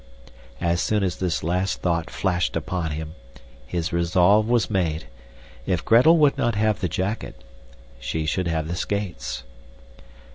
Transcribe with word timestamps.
As 0.59 0.81
soon 0.81 1.03
as 1.03 1.17
this 1.17 1.43
last 1.43 1.83
thought 1.83 2.09
flashed 2.09 2.55
upon 2.55 2.89
him, 2.93 3.13
his 3.67 3.93
resolve 3.93 4.47
was 4.49 4.67
made. 4.67 5.05
If 5.67 5.85
Gretel 5.85 6.17
would 6.17 6.39
not 6.39 6.55
have 6.55 6.79
the 6.79 6.89
jacket, 6.89 7.39
she 7.99 8.25
should 8.25 8.47
have 8.47 8.67
the 8.67 8.75
skates. 8.75 9.43